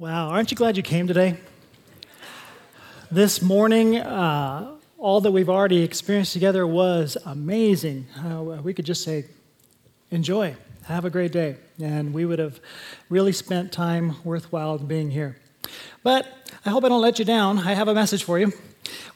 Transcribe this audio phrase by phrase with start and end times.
[0.00, 1.36] Wow, aren't you glad you came today?
[3.10, 8.06] This morning, uh, all that we've already experienced together was amazing.
[8.16, 9.26] Uh, we could just say,
[10.10, 11.56] enjoy, have a great day.
[11.82, 12.60] And we would have
[13.10, 15.36] really spent time worthwhile being here.
[16.02, 16.26] But
[16.64, 17.58] I hope I don't let you down.
[17.58, 18.54] I have a message for you.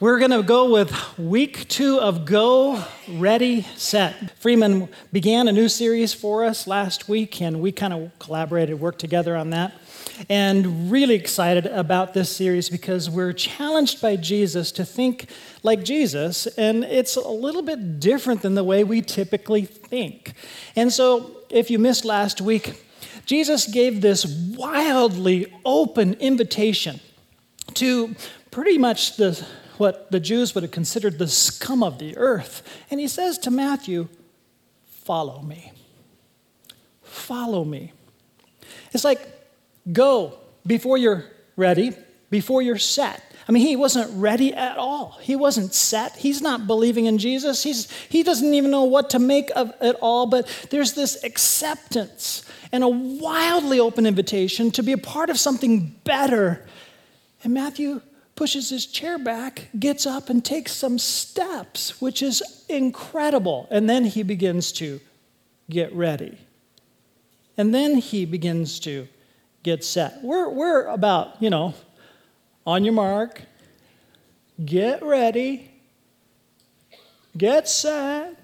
[0.01, 4.39] We're going to go with week two of Go, Ready, Set.
[4.39, 8.99] Freeman began a new series for us last week, and we kind of collaborated, worked
[8.99, 9.73] together on that.
[10.29, 15.29] And really excited about this series because we're challenged by Jesus to think
[15.63, 20.35] like Jesus, and it's a little bit different than the way we typically think.
[20.77, 22.85] And so, if you missed last week,
[23.27, 27.01] Jesus gave this wildly open invitation
[27.75, 28.15] to
[28.51, 29.45] pretty much the,
[29.79, 32.63] what the Jews would have considered the scum of the earth.
[32.91, 34.09] And he says to Matthew,
[34.87, 35.73] Follow me.
[37.03, 37.93] Follow me.
[38.93, 39.21] It's like,
[39.93, 41.25] go before you're
[41.57, 41.93] ready,
[42.31, 43.23] before you're set.
[43.47, 45.19] I mean, he wasn't ready at all.
[45.21, 46.17] He wasn't set.
[46.17, 47.63] He's not believing in Jesus.
[47.63, 52.45] He's, he doesn't even know what to make of it all, but there's this acceptance
[52.73, 56.67] and a wildly open invitation to be a part of something better.
[57.43, 58.01] And Matthew
[58.35, 63.69] pushes his chair back, gets up, and takes some steps, which is incredible.
[63.71, 65.01] And then he begins to
[65.69, 66.39] get ready.
[67.57, 69.07] And then he begins to
[69.65, 70.23] get set.
[70.23, 71.75] We're, we're about, you know,
[72.65, 73.43] on your mark,
[74.65, 75.73] get ready,
[77.37, 78.37] get set,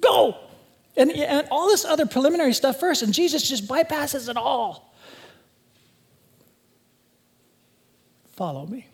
[0.00, 0.38] go.
[0.96, 4.94] And, and all this other preliminary stuff first, and Jesus just bypasses it all.
[8.32, 8.86] Follow me.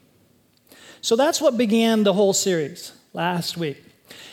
[1.01, 3.83] So that's what began the whole series last week.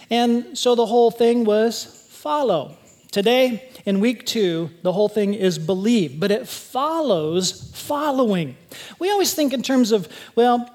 [0.09, 2.78] And so the whole thing was follow.
[3.14, 8.58] Today, in week two, the whole thing is believe, but it follows following.
[8.97, 10.67] We always think in terms of, well,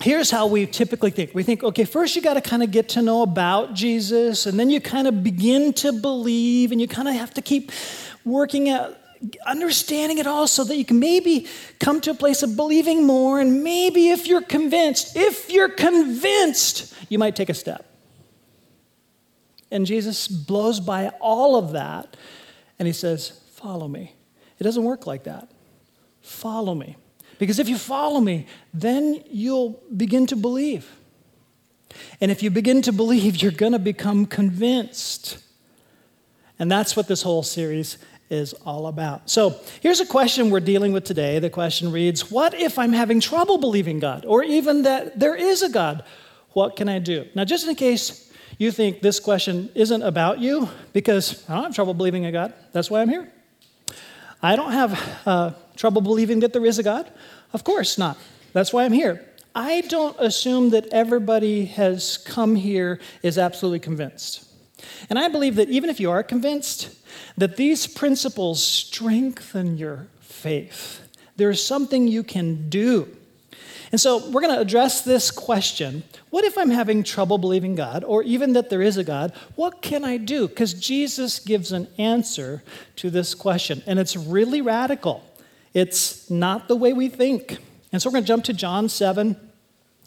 [0.00, 1.34] here's how we typically think.
[1.34, 4.58] We think, okay, first you got to kind of get to know about Jesus, and
[4.58, 7.70] then you kind of begin to believe, and you kind of have to keep
[8.24, 8.98] working at
[9.44, 11.46] understanding it all so that you can maybe
[11.80, 13.40] come to a place of believing more.
[13.40, 17.84] And maybe if you're convinced, if you're convinced, you might take a step.
[19.74, 22.16] And Jesus blows by all of that
[22.78, 24.14] and he says, Follow me.
[24.58, 25.50] It doesn't work like that.
[26.20, 26.96] Follow me.
[27.38, 30.88] Because if you follow me, then you'll begin to believe.
[32.20, 35.38] And if you begin to believe, you're going to become convinced.
[36.58, 37.98] And that's what this whole series
[38.30, 39.28] is all about.
[39.28, 41.40] So here's a question we're dealing with today.
[41.40, 45.62] The question reads What if I'm having trouble believing God, or even that there is
[45.62, 46.04] a God?
[46.50, 47.26] What can I do?
[47.34, 51.74] Now, just in case you think this question isn't about you because I don't have
[51.74, 52.52] trouble believing in God.
[52.72, 53.30] That's why I'm here.
[54.42, 57.10] I don't have uh, trouble believing that there is a God.
[57.52, 58.18] Of course not.
[58.52, 59.24] That's why I'm here.
[59.54, 64.48] I don't assume that everybody has come here is absolutely convinced.
[65.08, 66.94] And I believe that even if you are convinced,
[67.36, 71.00] that these principles strengthen your faith.
[71.36, 73.16] There's something you can do
[73.94, 78.02] and so we're going to address this question What if I'm having trouble believing God,
[78.02, 79.32] or even that there is a God?
[79.54, 80.48] What can I do?
[80.48, 82.64] Because Jesus gives an answer
[82.96, 85.24] to this question, and it's really radical.
[85.74, 87.58] It's not the way we think.
[87.92, 89.36] And so we're going to jump to John 7,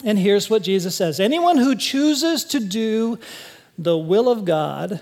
[0.04, 3.18] and here's what Jesus says Anyone who chooses to do
[3.78, 5.00] the will of God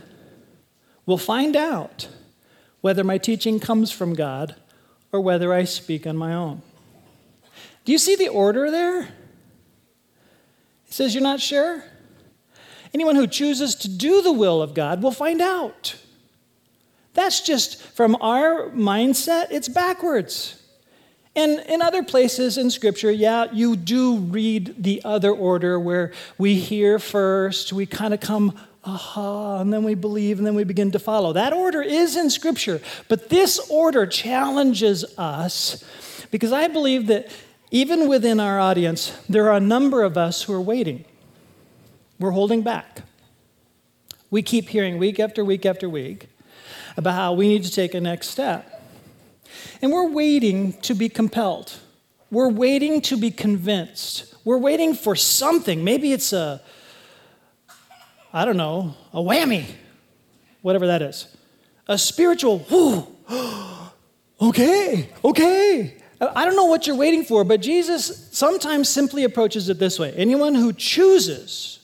[1.06, 2.06] will find out
[2.82, 4.54] whether my teaching comes from God
[5.10, 6.62] or whether I speak on my own.
[7.86, 9.02] Do you see the order there?
[10.84, 11.84] He says, You're not sure?
[12.92, 15.96] Anyone who chooses to do the will of God will find out.
[17.14, 20.62] That's just from our mindset, it's backwards.
[21.36, 26.56] And in other places in Scripture, yeah, you do read the other order where we
[26.56, 30.90] hear first, we kind of come, aha, and then we believe, and then we begin
[30.92, 31.34] to follow.
[31.34, 35.84] That order is in Scripture, but this order challenges us
[36.30, 37.30] because I believe that
[37.76, 41.04] even within our audience, there are a number of us who are waiting.
[42.18, 43.02] We're holding back.
[44.30, 46.30] We keep hearing week after week after week
[46.96, 48.82] about how we need to take a next step.
[49.82, 51.78] And we're waiting to be compelled.
[52.30, 54.34] We're waiting to be convinced.
[54.42, 55.84] We're waiting for something.
[55.84, 56.62] Maybe it's a,
[58.32, 59.66] I don't know, a whammy,
[60.62, 61.26] whatever that is.
[61.88, 63.06] A spiritual, whoo,
[64.40, 65.96] okay, okay.
[66.20, 70.12] I don't know what you're waiting for, but Jesus sometimes simply approaches it this way
[70.16, 71.80] anyone who chooses,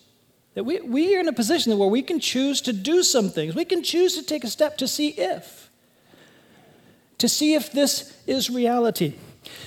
[0.54, 3.54] that we, we are in a position where we can choose to do some things,
[3.54, 5.70] we can choose to take a step to see if.
[7.18, 9.14] to see if this is reality.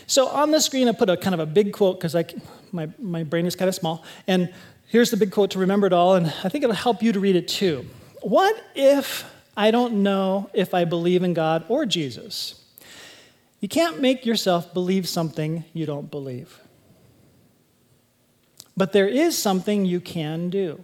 [0.08, 2.14] So on the screen, I put a kind of a big quote because
[2.74, 4.04] my, my brain is kind of small.
[4.28, 4.54] And
[4.88, 7.20] here's the big quote to remember it all, and I think it'll help you to
[7.20, 7.86] read it too.
[8.22, 9.24] What if
[9.56, 12.62] I don't know if I believe in God or Jesus?
[13.66, 16.60] You can't make yourself believe something you don't believe.
[18.78, 20.84] But there is something you can do.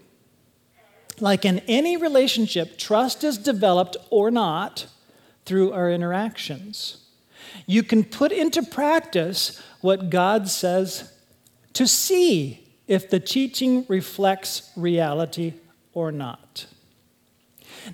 [1.19, 4.87] Like in any relationship, trust is developed or not
[5.45, 7.05] through our interactions.
[7.67, 11.13] You can put into practice what God says
[11.73, 15.53] to see if the teaching reflects reality
[15.93, 16.65] or not.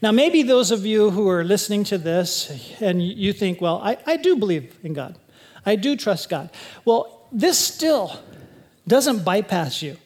[0.01, 2.51] Now, maybe those of you who are listening to this
[2.81, 5.17] and you think, well, I, I do believe in God,
[5.65, 6.49] I do trust God.
[6.85, 8.19] Well, this still
[8.87, 9.97] doesn't bypass you.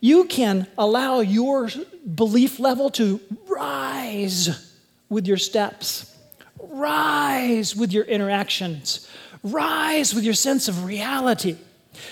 [0.00, 1.70] You can allow your
[2.14, 4.74] belief level to rise
[5.08, 6.16] with your steps,
[6.58, 9.08] rise with your interactions,
[9.44, 11.56] rise with your sense of reality.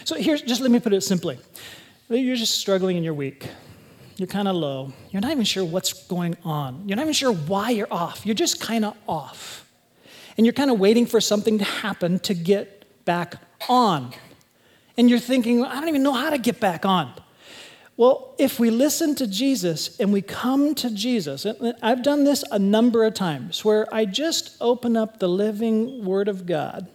[0.04, 1.38] So here's just let me put it simply.
[2.08, 3.48] You're just struggling in your week.
[4.20, 4.92] You're kind of low.
[5.10, 6.86] You're not even sure what's going on.
[6.86, 8.26] You're not even sure why you're off.
[8.26, 9.66] You're just kind of off.
[10.36, 13.36] And you're kind of waiting for something to happen to get back
[13.66, 14.12] on.
[14.98, 17.14] And you're thinking, I don't even know how to get back on.
[17.96, 21.46] Well, if we listen to Jesus and we come to Jesus,
[21.80, 26.28] I've done this a number of times where I just open up the living Word
[26.28, 26.88] of God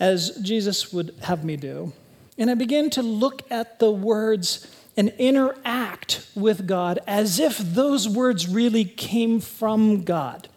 [0.00, 1.92] as Jesus would have me do,
[2.38, 4.66] and I begin to look at the words
[4.96, 10.48] and interact with God as if those words really came from God.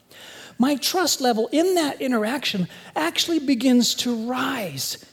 [0.57, 5.05] My trust level in that interaction actually begins to rise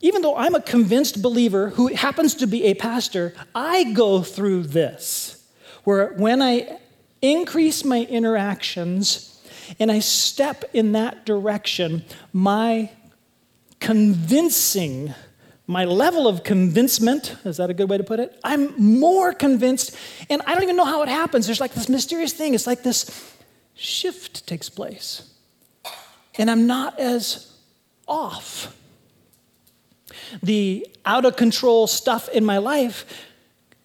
[0.00, 4.64] even though I'm a convinced believer who happens to be a pastor, I go through
[4.64, 5.44] this
[5.84, 6.78] where when I
[7.20, 9.40] increase my interactions
[9.80, 12.90] and I step in that direction, my
[13.80, 15.14] convincing,
[15.68, 18.40] my level of convincement, is that a good way to put it?
[18.42, 19.94] I'm more convinced,
[20.30, 21.44] and I don't even know how it happens.
[21.44, 22.54] There's like this mysterious thing.
[22.54, 23.34] It's like this
[23.74, 25.30] shift takes place.
[26.38, 27.52] And I'm not as
[28.08, 28.74] off
[30.42, 33.26] the out of control stuff in my life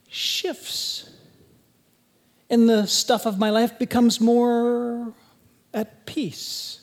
[0.07, 1.09] shifts.
[2.49, 5.13] And the stuff of my life becomes more
[5.73, 6.79] at peace.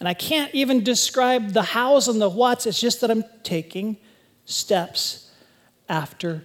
[0.00, 3.98] And I can't even describe the hows and the whats, it's just that I'm taking
[4.52, 5.30] steps
[5.88, 6.44] after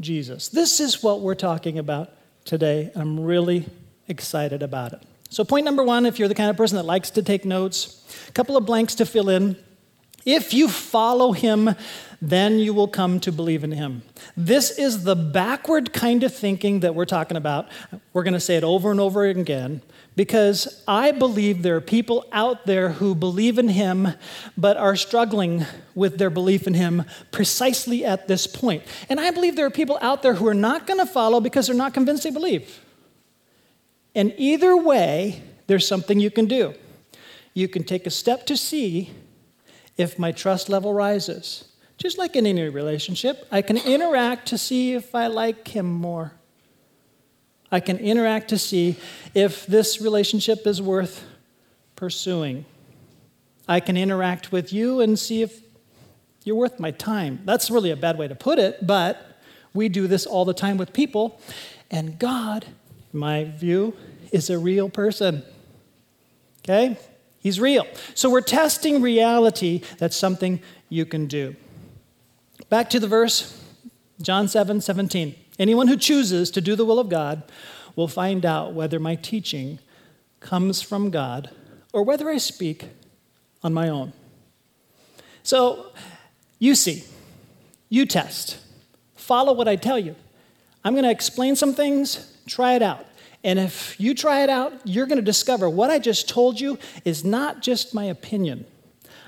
[0.00, 0.48] Jesus.
[0.48, 2.12] This is what we're talking about
[2.44, 2.90] today.
[2.94, 3.66] I'm really
[4.06, 5.02] excited about it.
[5.30, 8.02] So, point number one if you're the kind of person that likes to take notes,
[8.28, 9.56] a couple of blanks to fill in.
[10.24, 11.74] If you follow him,
[12.20, 14.02] then you will come to believe in him.
[14.36, 17.68] This is the backward kind of thinking that we're talking about.
[18.12, 19.80] We're going to say it over and over again
[20.18, 24.14] because I believe there are people out there who believe in him
[24.56, 28.82] but are struggling with their belief in him precisely at this point.
[29.08, 31.68] And I believe there are people out there who are not going to follow because
[31.68, 32.80] they're not convinced they believe.
[34.12, 36.74] And either way, there's something you can do.
[37.54, 39.12] You can take a step to see
[39.96, 41.68] if my trust level rises.
[41.96, 46.32] Just like in any relationship, I can interact to see if I like him more.
[47.70, 48.96] I can interact to see
[49.34, 51.24] if this relationship is worth
[51.96, 52.64] pursuing.
[53.68, 55.60] I can interact with you and see if
[56.44, 57.40] you're worth my time.
[57.44, 59.38] That's really a bad way to put it, but
[59.74, 61.40] we do this all the time with people.
[61.90, 62.66] And God,
[63.12, 63.94] in my view,
[64.32, 65.42] is a real person.
[66.64, 66.98] Okay?
[67.40, 67.86] He's real.
[68.14, 69.82] So we're testing reality.
[69.98, 71.54] That's something you can do.
[72.68, 73.62] Back to the verse,
[74.20, 75.34] John 7 17.
[75.58, 77.42] Anyone who chooses to do the will of God
[77.96, 79.80] will find out whether my teaching
[80.40, 81.50] comes from God
[81.92, 82.86] or whether I speak
[83.62, 84.12] on my own.
[85.42, 85.92] So
[86.58, 87.04] you see,
[87.88, 88.58] you test,
[89.16, 90.14] follow what I tell you.
[90.84, 93.06] I'm going to explain some things, try it out.
[93.42, 96.78] And if you try it out, you're going to discover what I just told you
[97.04, 98.64] is not just my opinion.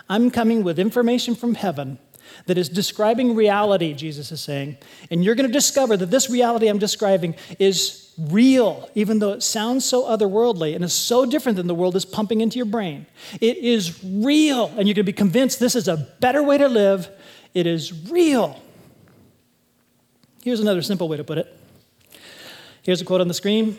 [0.08, 1.98] I'm coming with information from heaven
[2.46, 4.78] that is describing reality, Jesus is saying.
[5.10, 9.42] And you're going to discover that this reality I'm describing is real, even though it
[9.42, 13.06] sounds so otherworldly and is so different than the world is pumping into your brain.
[13.40, 16.68] It is real, and you're going to be convinced this is a better way to
[16.68, 17.08] live.
[17.54, 18.60] It is real.
[20.42, 21.56] Here's another simple way to put it.
[22.82, 23.78] Here's a quote on the screen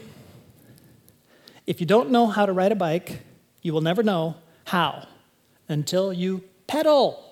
[1.68, 3.22] if you don't know how to ride a bike,
[3.62, 5.08] you will never know how
[5.70, 7.31] until you pedal.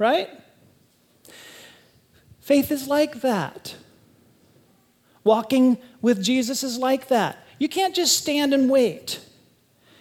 [0.00, 0.28] Right?
[2.40, 3.76] Faith is like that.
[5.22, 7.44] Walking with Jesus is like that.
[7.58, 9.20] You can't just stand and wait.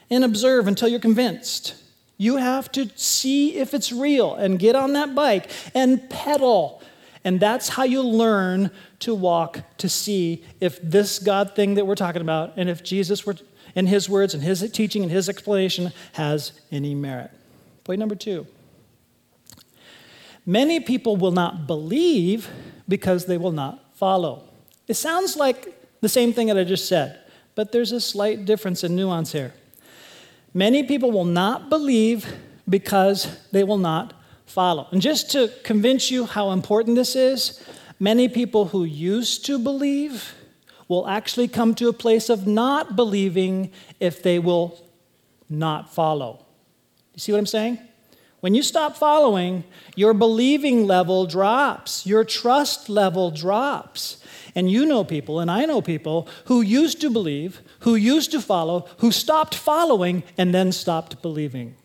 [0.10, 1.76] and observe until you're convinced.
[2.18, 6.82] You have to see if it's real and get on that bike and pedal.
[7.24, 11.96] And that's how you learn to walk to see if this God thing that we're
[11.96, 13.36] talking about and if Jesus were
[13.76, 17.32] in his words and his teaching and his explanation has any merit.
[17.84, 18.48] Point number two.
[20.50, 22.50] Many people will not believe
[22.88, 24.46] because they will not follow.
[24.88, 27.20] It sounds like the same thing that I just said,
[27.54, 29.54] but there's a slight difference in nuance here.
[30.52, 32.34] Many people will not believe
[32.68, 34.16] because they will not
[34.48, 34.88] follow.
[34.92, 37.64] And just to convince you how important this is,
[38.00, 40.34] many people who used to believe
[40.88, 44.84] will actually come to a place of not believing if they will
[45.48, 46.44] not follow.
[47.14, 47.78] You see what I'm saying?
[48.40, 49.66] When you stop following,
[49.96, 54.24] your believing level drops, your trust level drops.
[54.56, 58.42] And you know people, and I know people who used to believe, who used to
[58.42, 61.76] follow, who stopped following, and then stopped believing.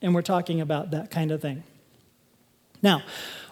[0.00, 1.64] And we're talking about that kind of thing.
[2.82, 3.02] Now,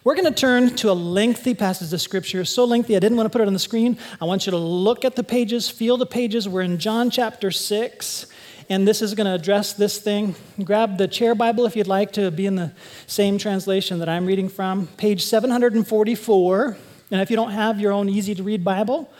[0.04, 3.26] we're going to turn to a lengthy passage of scripture, so lengthy I didn't want
[3.26, 3.98] to put it on the screen.
[4.20, 6.48] I want you to look at the pages, feel the pages.
[6.48, 8.26] We're in John chapter 6,
[8.68, 10.34] and this is going to address this thing.
[10.62, 12.72] Grab the chair Bible if you'd like to be in the
[13.06, 16.76] same translation that I'm reading from, page 744.
[17.10, 19.10] And if you don't have your own easy to read Bible,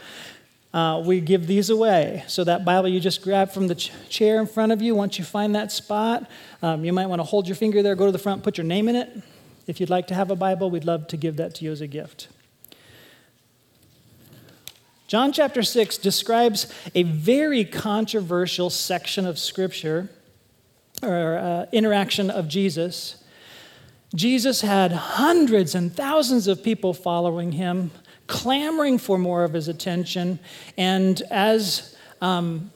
[0.75, 2.25] uh, we give these away.
[2.27, 5.19] So, that Bible you just grab from the ch- chair in front of you, once
[5.19, 6.29] you find that spot,
[6.63, 8.67] um, you might want to hold your finger there, go to the front, put your
[8.67, 9.11] name in it.
[9.67, 11.81] If you'd like to have a Bible, we'd love to give that to you as
[11.81, 12.29] a gift.
[15.07, 20.11] John chapter 6 describes a very controversial section of Scripture
[21.01, 23.23] or uh, interaction of Jesus.
[24.17, 27.93] Jesus had hundreds and thousands of people following him,
[28.27, 30.41] clamoring for more of his attention.
[30.77, 32.73] And as um,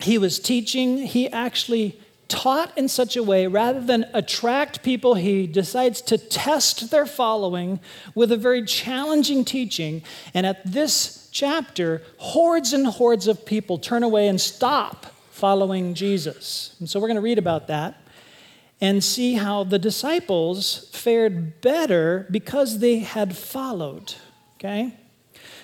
[0.00, 5.46] he was teaching, he actually taught in such a way, rather than attract people, he
[5.46, 7.80] decides to test their following
[8.14, 10.02] with a very challenging teaching.
[10.32, 16.76] And at this chapter, hordes and hordes of people turn away and stop following Jesus.
[16.78, 18.00] And so we're going to read about that
[18.80, 24.14] and see how the disciples fared better because they had followed.
[24.56, 24.94] Okay?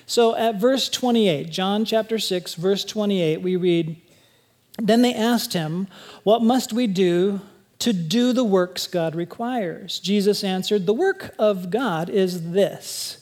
[0.05, 4.01] So at verse 28, John chapter 6, verse 28, we read,
[4.77, 5.87] then they asked him,
[6.23, 7.41] What must we do
[7.79, 9.99] to do the works God requires?
[9.99, 13.17] Jesus answered, The work of God is this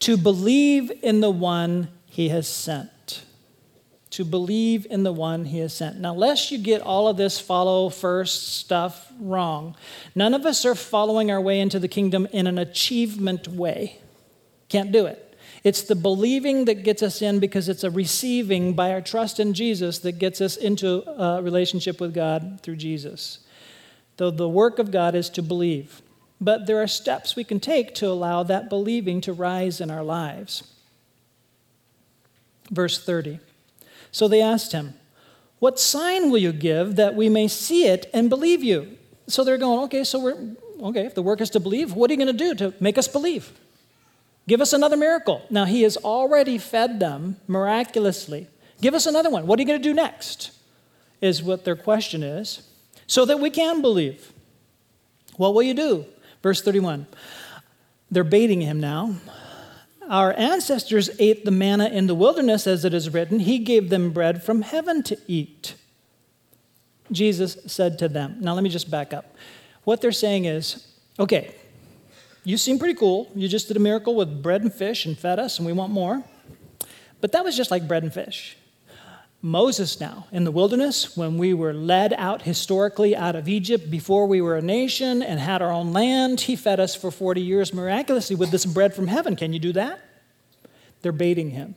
[0.00, 3.24] to believe in the one he has sent.
[4.10, 5.98] To believe in the one he has sent.
[5.98, 9.76] Now, lest you get all of this follow first stuff wrong,
[10.14, 14.00] none of us are following our way into the kingdom in an achievement way.
[14.68, 15.27] Can't do it.
[15.68, 19.52] It's the believing that gets us in because it's a receiving by our trust in
[19.52, 23.40] Jesus that gets us into a relationship with God through Jesus.
[24.16, 26.00] Though the work of God is to believe.
[26.40, 30.02] But there are steps we can take to allow that believing to rise in our
[30.02, 30.62] lives.
[32.70, 33.38] Verse 30.
[34.10, 34.94] So they asked him,
[35.58, 38.96] What sign will you give that we may see it and believe you?
[39.26, 42.14] So they're going, Okay, so we're, okay, if the work is to believe, what are
[42.14, 43.52] you going to do to make us believe?
[44.48, 45.42] Give us another miracle.
[45.50, 48.48] Now, he has already fed them miraculously.
[48.80, 49.46] Give us another one.
[49.46, 50.52] What are you going to do next?
[51.20, 52.66] Is what their question is,
[53.06, 54.32] so that we can believe.
[55.36, 56.06] What will you do?
[56.42, 57.06] Verse 31.
[58.10, 59.16] They're baiting him now.
[60.08, 64.12] Our ancestors ate the manna in the wilderness, as it is written, He gave them
[64.12, 65.74] bread from heaven to eat.
[67.12, 69.36] Jesus said to them, Now let me just back up.
[69.84, 70.86] What they're saying is,
[71.18, 71.54] okay,
[72.48, 73.30] you seem pretty cool.
[73.34, 75.92] You just did a miracle with bread and fish and fed us, and we want
[75.92, 76.24] more.
[77.20, 78.56] But that was just like bread and fish.
[79.42, 84.26] Moses, now, in the wilderness, when we were led out historically out of Egypt before
[84.26, 87.74] we were a nation and had our own land, he fed us for 40 years
[87.74, 89.36] miraculously with this bread from heaven.
[89.36, 90.00] Can you do that?
[91.02, 91.74] They're baiting him.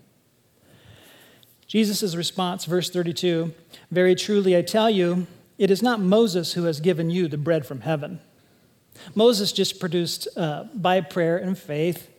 [1.67, 3.53] Jesus' response, verse 32
[3.91, 7.65] Very truly, I tell you, it is not Moses who has given you the bread
[7.65, 8.21] from heaven
[9.15, 12.10] Moses just produced, uh, by prayer and faith,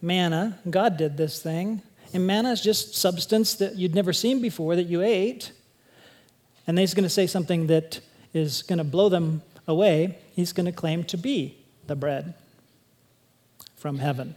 [0.00, 0.58] manna.
[0.68, 1.82] God did this thing.
[2.12, 5.52] And manna is just substance that you'd never seen before that you ate.
[6.66, 8.00] And he's going to say something that
[8.34, 10.18] is going to blow them away.
[10.34, 12.34] He's going to claim to be the bread
[13.76, 14.34] from heaven.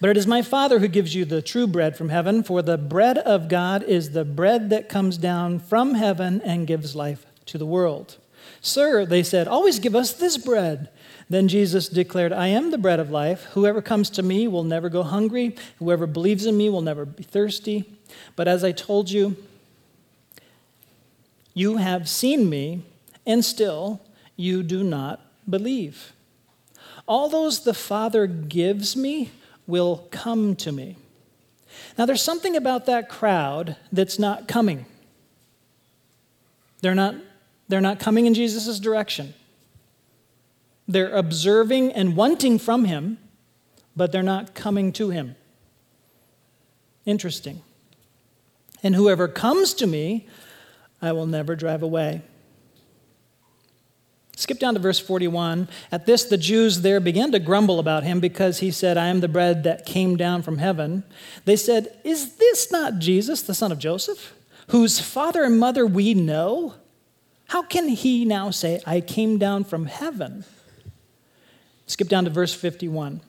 [0.00, 2.78] But it is my Father who gives you the true bread from heaven, for the
[2.78, 7.58] bread of God is the bread that comes down from heaven and gives life to
[7.58, 8.16] the world.
[8.60, 10.88] Sir, they said, always give us this bread.
[11.28, 13.44] Then Jesus declared, I am the bread of life.
[13.52, 15.56] Whoever comes to me will never go hungry.
[15.78, 17.84] Whoever believes in me will never be thirsty.
[18.36, 19.36] But as I told you,
[21.54, 22.82] You have seen me,
[23.26, 24.00] and still
[24.36, 26.12] you do not believe.
[27.08, 29.30] All those the Father gives me
[29.66, 30.96] will come to me.
[31.98, 34.86] Now, there's something about that crowd that's not coming.
[36.80, 37.14] They're not,
[37.68, 39.34] they're not coming in Jesus' direction.
[40.88, 43.18] They're observing and wanting from him,
[43.96, 45.36] but they're not coming to him.
[47.04, 47.62] Interesting.
[48.82, 50.26] And whoever comes to me,
[51.02, 52.22] I will never drive away.
[54.36, 55.66] Skip down to verse 41.
[55.90, 59.20] At this, the Jews there began to grumble about him because he said, I am
[59.20, 61.04] the bread that came down from heaven.
[61.46, 64.34] They said, Is this not Jesus, the son of Joseph,
[64.68, 66.74] whose father and mother we know?
[67.48, 70.44] How can he now say, I came down from heaven?
[71.86, 73.20] Skip down to verse 51.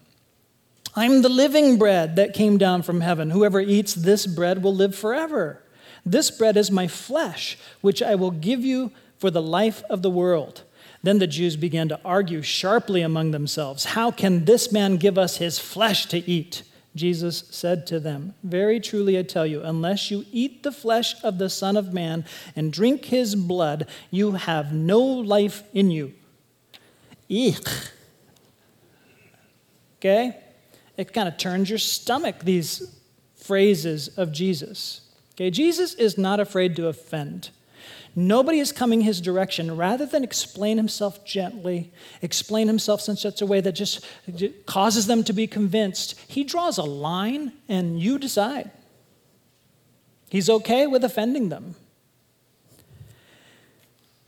[0.95, 3.29] I'm the living bread that came down from heaven.
[3.29, 5.61] Whoever eats this bread will live forever.
[6.03, 10.09] This bread is my flesh, which I will give you for the life of the
[10.09, 10.63] world.
[11.03, 15.37] Then the Jews began to argue sharply among themselves How can this man give us
[15.37, 16.63] his flesh to eat?
[16.97, 21.37] Jesus said to them, Very truly I tell you, unless you eat the flesh of
[21.37, 22.25] the Son of Man
[22.55, 26.13] and drink his blood, you have no life in you.
[27.29, 27.67] Eek.
[29.99, 30.37] Okay?
[30.97, 32.95] It kind of turns your stomach, these
[33.35, 35.01] phrases of Jesus.
[35.33, 35.49] Okay?
[35.49, 37.49] Jesus is not afraid to offend.
[38.19, 39.77] Nobody is coming his direction.
[39.77, 41.93] Rather than explain himself gently,
[42.23, 44.03] explain himself in such a way that just
[44.65, 48.71] causes them to be convinced, he draws a line and you decide.
[50.31, 51.75] He's okay with offending them.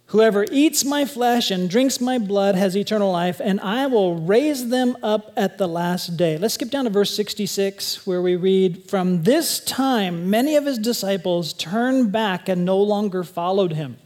[0.09, 4.69] Whoever eats my flesh and drinks my blood has eternal life, and I will raise
[4.69, 6.35] them up at the last day.
[6.35, 10.79] Let's skip down to verse 66, where we read From this time, many of his
[10.79, 13.97] disciples turned back and no longer followed him.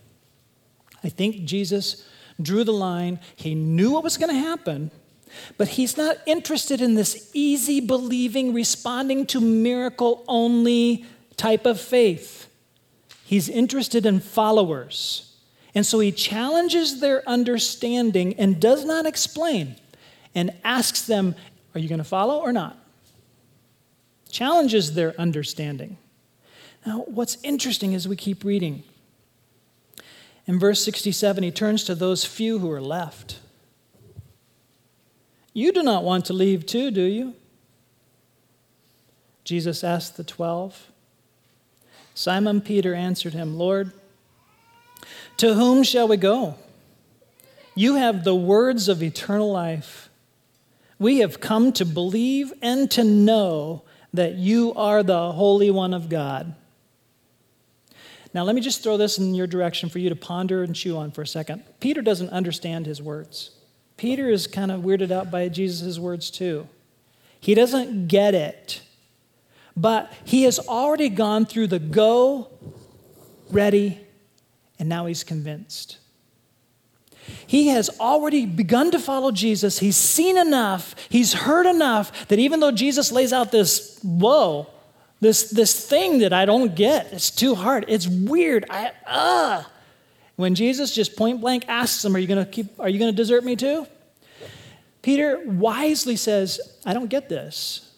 [1.05, 2.05] I think Jesus
[2.41, 3.22] drew the line.
[3.38, 4.91] He knew what was going to happen,
[5.58, 11.06] but he's not interested in this easy believing, responding to miracle only
[11.38, 12.49] type of faith.
[13.23, 15.30] He's interested in followers.
[15.75, 19.75] And so he challenges their understanding and does not explain
[20.36, 21.36] and asks them,
[21.73, 22.77] Are you going to follow or not?
[24.29, 25.97] Challenges their understanding.
[26.86, 28.83] Now, what's interesting as we keep reading,
[30.45, 33.39] in verse 67, he turns to those few who are left.
[35.53, 37.36] You do not want to leave too, do you?
[39.43, 40.89] Jesus asked the twelve.
[42.15, 43.91] Simon Peter answered him, Lord,
[45.38, 46.56] to whom shall we go?
[47.76, 50.10] You have the words of eternal life.
[51.00, 56.08] We have come to believe and to know that you are the Holy One of
[56.08, 56.56] God.
[58.34, 60.98] Now, let me just throw this in your direction for you to ponder and chew
[60.98, 61.63] on for a second.
[61.80, 63.52] Peter doesn't understand his words.
[63.98, 66.67] Peter is kind of weirded out by Jesus' words too.
[67.39, 68.82] He doesn't get it.
[69.76, 72.50] But he has already gone through the go,
[73.50, 74.00] ready,
[74.79, 75.97] and now he's convinced.
[77.47, 79.79] He has already begun to follow Jesus.
[79.79, 84.67] He's seen enough, he's heard enough that even though Jesus lays out this, whoa,
[85.21, 89.63] this, this thing that I don't get, it's too hard, it's weird, I, uh.
[90.36, 93.43] When Jesus just point blank asks him, Are you gonna keep, are you gonna desert
[93.43, 93.86] me too?
[95.03, 97.91] Peter wisely says, I don't get this,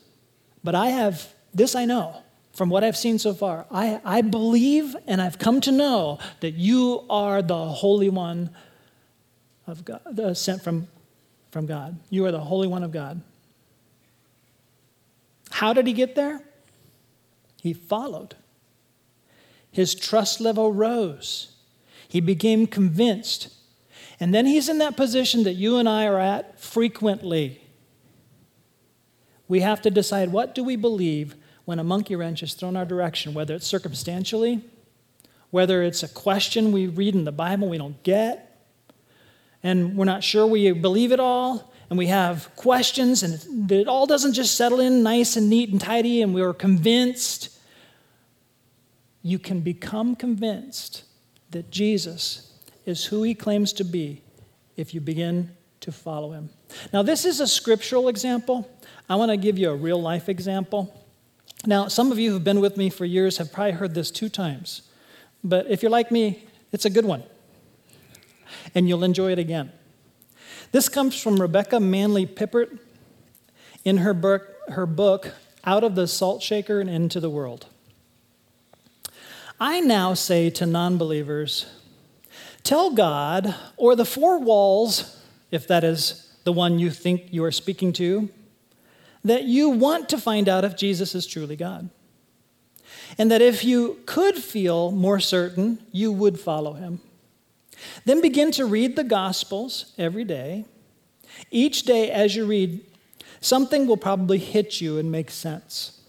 [0.64, 2.25] but I have, this I know
[2.56, 6.54] from what I've seen so far, I, I believe and I've come to know that
[6.54, 8.50] you are the Holy One
[9.68, 10.88] of God, sent from,
[11.52, 12.00] from God.
[12.10, 13.22] You are the Holy One of God.
[15.52, 16.42] How did he get there?
[17.62, 18.36] He followed.
[19.70, 21.58] His trust level rose.
[22.08, 23.54] He became convinced.
[24.18, 27.62] And then he's in that position that you and I are at frequently.
[29.50, 32.86] We have to decide what do we believe when a monkey wrench is thrown our
[32.86, 34.64] direction, whether it's circumstantially,
[35.50, 38.68] whether it's a question we read in the Bible we don't get,
[39.64, 44.06] and we're not sure we believe it all, and we have questions, and it all
[44.06, 47.50] doesn't just settle in nice and neat and tidy, and we're convinced.
[49.22, 51.04] You can become convinced
[51.52, 52.54] that Jesus
[52.86, 54.22] is who he claims to be
[54.78, 55.52] if you begin
[55.82, 56.50] to follow him.
[56.92, 58.70] Now, this is a scriptural example.
[59.08, 60.94] I want to give you a real life example.
[61.68, 64.30] Now, some of you who've been with me for years have probably heard this two
[64.30, 64.84] times,
[65.44, 67.24] but if you're like me, it's a good one,
[68.76, 69.72] and you'll enjoy it again.
[70.72, 72.78] This comes from Rebecca Manley Pippert
[73.84, 77.68] in her book, her book Out of the Salt Shaker and Into the World.
[79.60, 81.66] I now say to non believers,
[82.64, 87.52] Tell God, or the four walls, if that is the one you think you are
[87.52, 88.30] speaking to,
[89.26, 91.90] that you want to find out if Jesus is truly God.
[93.18, 97.02] And that if you could feel more certain, you would follow him.
[98.06, 100.66] Then begin to read the Gospels every day.
[101.52, 102.86] Each day, as you read,
[103.42, 106.00] something will probably hit you and make sense.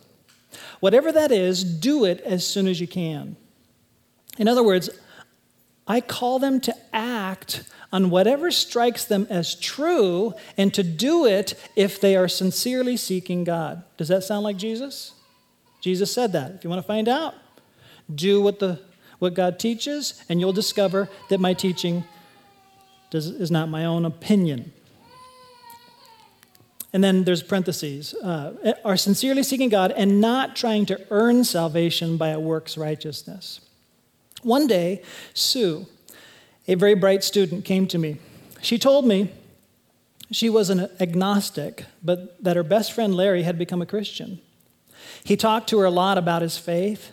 [0.80, 3.36] Whatever that is, do it as soon as you can.
[4.38, 4.90] In other words,
[5.86, 11.54] I call them to act on whatever strikes them as true and to do it
[11.76, 13.84] if they are sincerely seeking God.
[13.96, 15.12] Does that sound like Jesus?
[15.80, 16.52] Jesus said that.
[16.52, 17.34] If you want to find out,
[18.12, 18.80] do what, the,
[19.18, 22.04] what God teaches, and you'll discover that my teaching
[23.10, 24.72] does, is not my own opinion.
[26.92, 32.16] And then there's parentheses uh, are sincerely seeking God and not trying to earn salvation
[32.16, 33.60] by a works righteousness.
[34.42, 35.02] One day,
[35.34, 35.86] Sue,
[36.68, 38.18] a very bright student, came to me.
[38.60, 39.32] She told me
[40.30, 44.40] she was an agnostic, but that her best friend Larry had become a Christian.
[45.22, 47.12] He talked to her a lot about his faith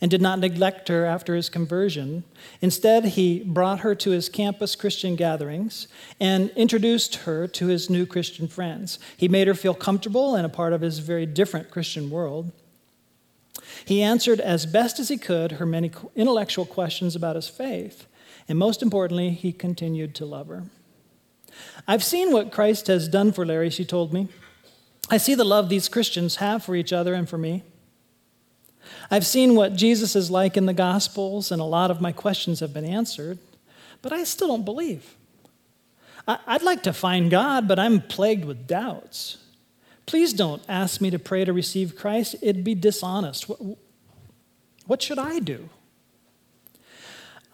[0.00, 2.24] and did not neglect her after his conversion.
[2.60, 5.86] Instead, he brought her to his campus Christian gatherings
[6.18, 8.98] and introduced her to his new Christian friends.
[9.16, 12.50] He made her feel comfortable and a part of his very different Christian world.
[13.84, 18.06] He answered as best as he could her many intellectual questions about his faith,
[18.48, 20.64] and most importantly, he continued to love her.
[21.86, 24.28] I've seen what Christ has done for Larry, she told me.
[25.10, 27.62] I see the love these Christians have for each other and for me.
[29.10, 32.60] I've seen what Jesus is like in the Gospels, and a lot of my questions
[32.60, 33.38] have been answered,
[34.00, 35.16] but I still don't believe.
[36.26, 39.38] I'd like to find God, but I'm plagued with doubts.
[40.12, 42.36] Please don't ask me to pray to receive Christ.
[42.42, 43.50] It'd be dishonest.
[44.84, 45.70] What should I do?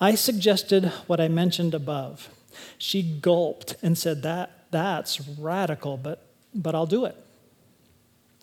[0.01, 2.31] I suggested what I mentioned above.
[2.77, 7.15] She gulped and said, that, That's radical, but, but I'll do it.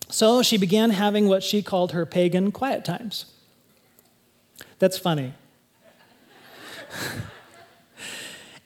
[0.08, 3.26] So she began having what she called her pagan quiet times.
[4.78, 5.34] That's funny.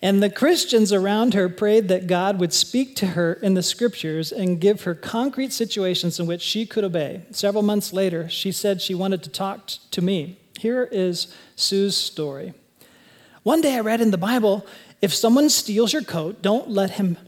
[0.02, 4.32] And the Christians around her prayed that God would speak to her in the scriptures
[4.32, 7.22] and give her concrete situations in which she could obey.
[7.32, 10.38] Several months later, she said she wanted to talk to me.
[10.58, 12.54] Here is Sue's story.
[13.42, 14.66] One day I read in the Bible
[15.02, 17.18] if someone steals your coat, don't let him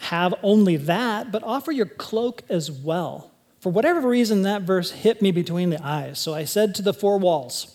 [0.00, 3.30] have only that, but offer your cloak as well.
[3.60, 6.18] For whatever reason, that verse hit me between the eyes.
[6.18, 7.72] So I said to the four walls,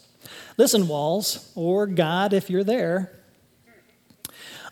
[0.58, 3.12] Listen, walls, or God, if you're there,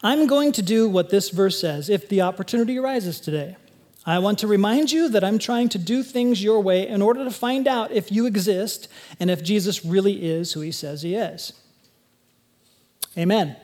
[0.01, 3.57] I'm going to do what this verse says if the opportunity arises today.
[4.05, 7.23] I want to remind you that I'm trying to do things your way in order
[7.25, 8.87] to find out if you exist
[9.19, 11.53] and if Jesus really is who he says he is.
[13.17, 13.57] Amen.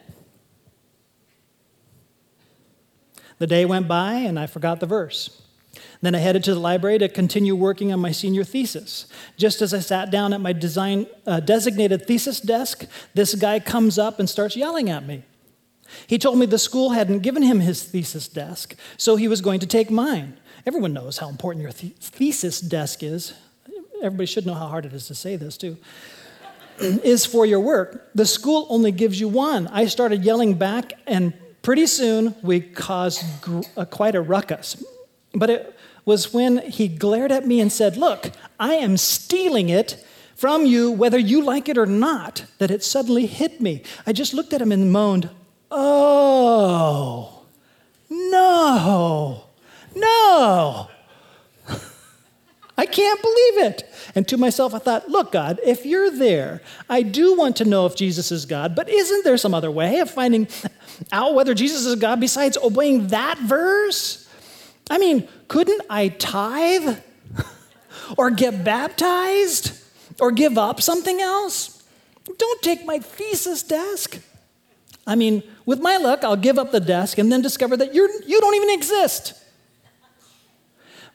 [3.38, 5.42] The day went by and I forgot the verse.
[6.02, 9.08] Then I headed to the library to continue working on my senior thesis.
[9.38, 13.98] Just as I sat down at my design, uh, designated thesis desk, this guy comes
[13.98, 15.24] up and starts yelling at me.
[16.08, 19.60] He told me the school hadn't given him his thesis desk, so he was going
[19.60, 20.38] to take mine.
[20.66, 23.34] Everyone knows how important your th- thesis desk is.
[24.02, 25.78] Everybody should know how hard it is to say this, too.
[26.80, 28.10] is for your work.
[28.16, 29.68] The school only gives you one.
[29.68, 34.84] I started yelling back, and pretty soon we caused gr- uh, quite a ruckus.
[35.34, 40.04] But it was when he glared at me and said, Look, I am stealing it
[40.36, 43.84] from you, whether you like it or not, that it suddenly hit me.
[44.06, 45.30] I just looked at him and moaned,
[45.78, 47.44] Oh,
[48.10, 49.44] no,
[49.94, 50.90] no.
[52.78, 53.94] I can't believe it.
[54.16, 57.86] And to myself, I thought, look, God, if you're there, I do want to know
[57.86, 60.48] if Jesus is God, but isn't there some other way of finding
[61.12, 64.30] out whether Jesus is God besides obeying that verse?
[64.90, 67.00] I mean, couldn't I tithe
[68.18, 69.78] or get baptized
[70.22, 71.84] or give up something else?
[72.38, 74.22] Don't take my thesis desk.
[75.06, 78.10] I mean, with my luck, I'll give up the desk and then discover that you're,
[78.24, 79.34] you don't even exist.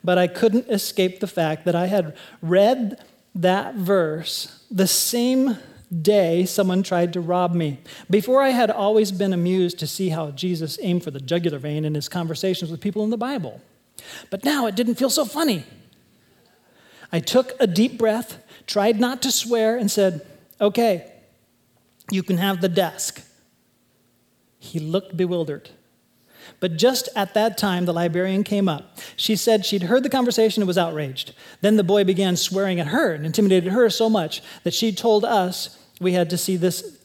[0.03, 5.59] But I couldn't escape the fact that I had read that verse the same
[6.03, 7.81] day someone tried to rob me.
[8.09, 11.85] Before, I had always been amused to see how Jesus aimed for the jugular vein
[11.85, 13.61] in his conversations with people in the Bible.
[14.31, 15.65] But now it didn't feel so funny.
[17.13, 20.27] I took a deep breath, tried not to swear, and said,
[20.61, 21.13] Okay,
[22.11, 23.23] you can have the desk.
[24.61, 25.71] He looked bewildered.
[26.61, 28.99] But just at that time, the librarian came up.
[29.17, 31.35] She said she'd heard the conversation and was outraged.
[31.61, 35.25] Then the boy began swearing at her and intimidated her so much that she told
[35.25, 36.99] us we had to see this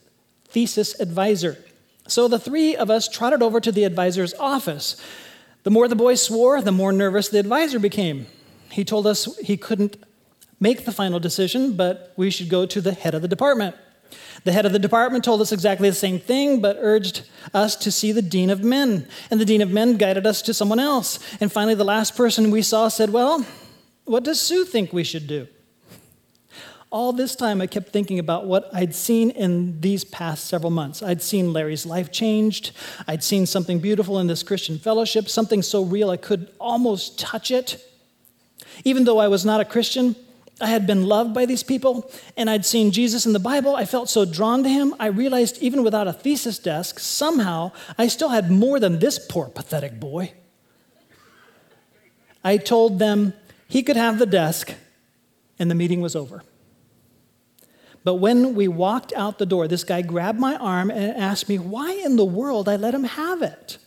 [0.48, 1.58] thesis advisor.
[2.06, 5.00] So the three of us trotted over to the advisor's office.
[5.64, 8.26] The more the boy swore, the more nervous the advisor became.
[8.70, 9.96] He told us he couldn't
[10.60, 13.74] make the final decision, but we should go to the head of the department.
[14.44, 17.90] The head of the department told us exactly the same thing, but urged us to
[17.90, 19.08] see the dean of men.
[19.30, 21.18] And the dean of men guided us to someone else.
[21.40, 23.44] And finally, the last person we saw said, Well,
[24.04, 25.48] what does Sue think we should do?
[26.90, 31.02] All this time, I kept thinking about what I'd seen in these past several months.
[31.02, 32.70] I'd seen Larry's life changed.
[33.08, 37.50] I'd seen something beautiful in this Christian fellowship, something so real I could almost touch
[37.50, 37.84] it.
[38.84, 40.14] Even though I was not a Christian,
[40.60, 43.76] I had been loved by these people, and I'd seen Jesus in the Bible.
[43.76, 44.94] I felt so drawn to him.
[44.98, 49.48] I realized even without a thesis desk, somehow I still had more than this poor,
[49.48, 50.32] pathetic boy.
[52.42, 53.34] I told them
[53.68, 54.72] he could have the desk,
[55.58, 56.42] and the meeting was over.
[58.02, 61.58] But when we walked out the door, this guy grabbed my arm and asked me
[61.58, 63.78] why in the world I let him have it.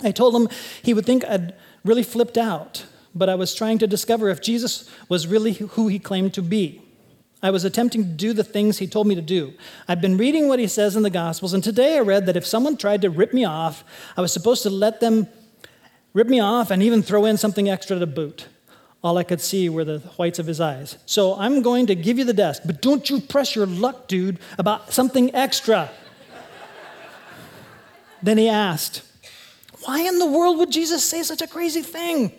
[0.00, 0.48] I told him
[0.82, 4.88] he would think I'd really flipped out, but I was trying to discover if Jesus
[5.08, 6.82] was really who he claimed to be.
[7.42, 9.52] I was attempting to do the things he told me to do.
[9.88, 12.46] I've been reading what he says in the Gospels, and today I read that if
[12.46, 13.82] someone tried to rip me off,
[14.16, 15.26] I was supposed to let them
[16.14, 18.46] rip me off and even throw in something extra to boot.
[19.02, 20.96] All I could see were the whites of his eyes.
[21.06, 24.38] So I'm going to give you the desk, but don't you press your luck, dude,
[24.56, 25.90] about something extra.
[28.22, 29.02] then he asked,
[29.84, 32.30] Why in the world would Jesus say such a crazy thing?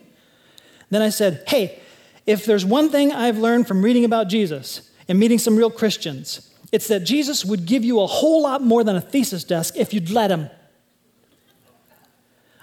[0.93, 1.79] Then I said, Hey,
[2.25, 6.49] if there's one thing I've learned from reading about Jesus and meeting some real Christians,
[6.71, 9.93] it's that Jesus would give you a whole lot more than a thesis desk if
[9.93, 10.49] you'd let him.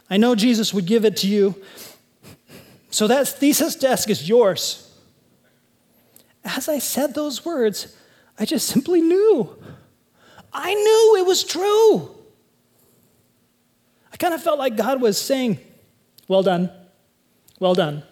[0.09, 1.55] I know Jesus would give it to you
[2.91, 4.87] so that thesis desk is yours.
[6.45, 7.97] As I said those words,
[8.39, 9.57] I just simply knew.
[10.53, 12.11] I knew it was true.
[14.13, 15.59] I kind of felt like God was saying,
[16.27, 16.71] Well done,
[17.61, 18.03] well done.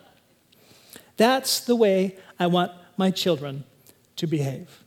[1.19, 3.65] That's the way I want my children
[4.17, 4.83] to behave.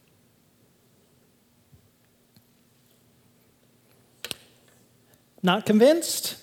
[5.44, 6.38] Not convinced?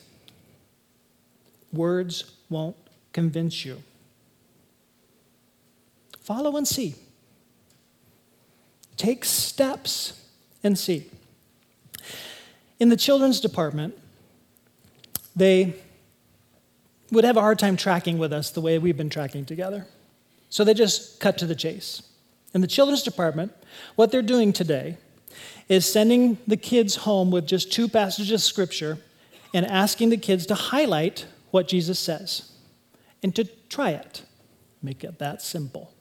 [1.72, 2.76] Words won't
[3.12, 3.82] convince you.
[6.20, 6.94] Follow and see.
[8.98, 10.20] Take steps
[10.62, 11.10] and see.
[12.78, 13.96] In the children's department,
[15.34, 15.76] they
[17.10, 19.86] would have a hard time tracking with us the way we've been tracking together.
[20.50, 22.02] So they just cut to the chase.
[22.54, 23.52] In the children's department,
[23.96, 24.98] what they're doing today
[25.68, 28.98] is sending the kids home with just two passages of scripture
[29.52, 32.52] and asking the kids to highlight what Jesus says
[33.22, 34.22] and to try it.
[34.82, 35.92] Make it that simple.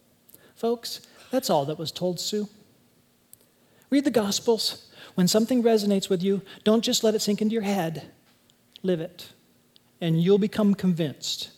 [0.55, 2.47] Folks, that's all that was told Sue.
[3.89, 4.89] Read the Gospels.
[5.15, 8.11] When something resonates with you, don't just let it sink into your head,
[8.83, 9.29] live it.
[9.99, 11.49] And you'll become convinced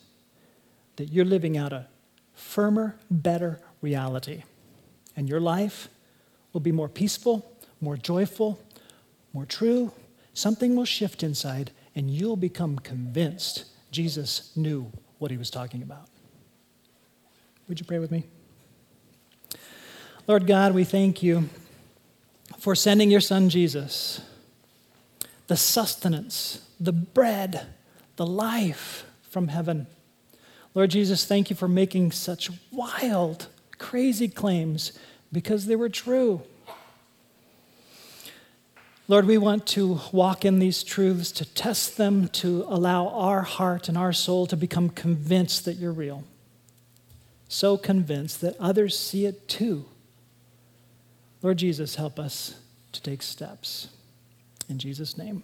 [0.96, 1.88] that you're living out a
[2.34, 4.44] firmer, better reality.
[5.16, 5.90] And your life
[6.54, 8.60] will be more peaceful, more joyful,
[9.34, 9.92] more true.
[10.34, 16.08] Something will shift inside, and you'll become convinced Jesus knew what he was talking about.
[17.68, 18.24] Would you pray with me?
[20.28, 21.50] Lord God, we thank you
[22.58, 24.22] for sending your son Jesus,
[25.48, 27.68] the sustenance, the bread,
[28.20, 29.88] the life from heaven.
[30.76, 34.92] Lord Jesus, thank you for making such wild, crazy claims
[35.32, 36.42] because they were true.
[39.08, 43.88] Lord, we want to walk in these truths, to test them, to allow our heart
[43.88, 46.26] and our soul to become convinced that you're real.
[47.48, 49.86] So convinced that others see it too.
[51.42, 52.60] Lord Jesus, help us
[52.92, 53.88] to take steps.
[54.68, 55.44] In Jesus' name.